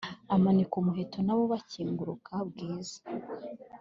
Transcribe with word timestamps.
amanika 0.35 0.73
umuheto 0.81 1.17
nabo 1.23 1.43
bakinguruka 1.51 2.33
bwiza 2.49 2.99